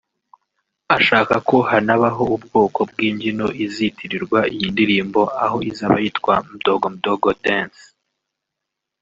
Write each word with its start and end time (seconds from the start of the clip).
ashaka 0.97 1.35
ko 1.49 1.57
hanabaho 1.69 2.23
ubwoko 2.35 2.79
bw’ 2.89 2.97
imbyino 3.07 3.47
izitirirwa 3.65 4.39
iyi 4.53 4.67
ndirimbo 4.73 5.21
aho 5.43 5.57
izaba 5.69 5.95
yitwa 6.03 6.33
Mdogo 6.53 6.85
Mdogo 6.95 7.27
Dance 7.43 7.83